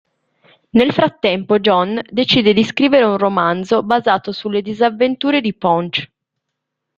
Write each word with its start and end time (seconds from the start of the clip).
Nel 0.71 0.93
frattempo 0.93 1.59
Jon 1.59 2.01
decide 2.09 2.53
di 2.53 2.63
scrivere 2.63 3.03
un 3.03 3.19
romanzo 3.19 3.83
basato 3.83 4.31
sulle 4.31 4.63
disavventure 4.63 5.41
di 5.41 5.53
Ponch. 5.53 6.09